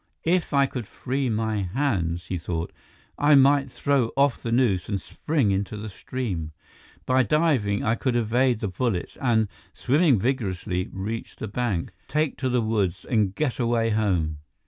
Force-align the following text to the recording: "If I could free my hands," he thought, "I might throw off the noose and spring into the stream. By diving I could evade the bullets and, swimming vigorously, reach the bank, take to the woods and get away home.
"If 0.25 0.51
I 0.51 0.65
could 0.65 0.87
free 0.87 1.29
my 1.29 1.61
hands," 1.61 2.25
he 2.25 2.39
thought, 2.39 2.71
"I 3.19 3.35
might 3.35 3.69
throw 3.69 4.09
off 4.17 4.41
the 4.41 4.51
noose 4.51 4.89
and 4.89 4.99
spring 4.99 5.51
into 5.51 5.77
the 5.77 5.89
stream. 5.89 6.53
By 7.05 7.21
diving 7.21 7.83
I 7.83 7.93
could 7.93 8.15
evade 8.15 8.61
the 8.61 8.67
bullets 8.67 9.15
and, 9.21 9.47
swimming 9.75 10.17
vigorously, 10.17 10.89
reach 10.91 11.35
the 11.35 11.47
bank, 11.47 11.91
take 12.07 12.35
to 12.39 12.49
the 12.49 12.61
woods 12.61 13.05
and 13.05 13.35
get 13.35 13.59
away 13.59 13.91
home. 13.91 14.39